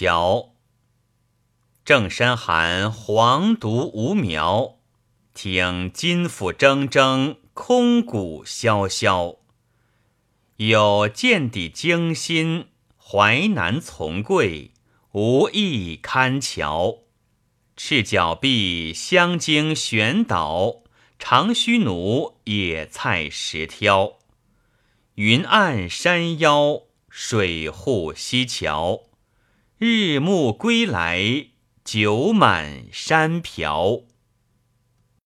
[0.00, 0.50] 桥。
[1.84, 4.76] 正山寒，黄独无苗。
[5.34, 9.38] 听金斧铮铮，空谷萧萧。
[10.58, 14.70] 有见底惊心，淮南从贵，
[15.10, 16.98] 无意堪桥。
[17.76, 20.84] 赤脚臂，香精悬倒；
[21.18, 24.18] 长须奴，野菜石挑。
[25.16, 29.07] 云暗山腰，水户溪桥。
[29.80, 31.50] 日暮归来，
[31.84, 34.00] 酒满山瓢。